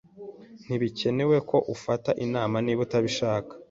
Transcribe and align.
Ntibikenewe 0.65 1.37
ko 1.49 1.57
ufata 1.75 2.09
inama 2.25 2.55
niba 2.65 2.81
utabishaka. 2.85 3.53